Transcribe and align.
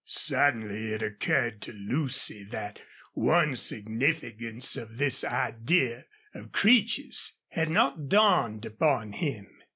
Suddenly 0.03 0.93
it 0.93 1.03
occurred 1.03 1.61
to 1.61 1.73
Lucy 1.73 2.43
that 2.45 2.81
one 3.13 3.55
significance 3.55 4.75
of 4.75 4.97
this 4.97 5.23
idea 5.23 6.05
of 6.33 6.51
Creech's 6.51 7.33
had 7.49 7.69
not 7.69 8.09
dawned 8.09 8.65
upon 8.65 9.13
him. 9.13 9.47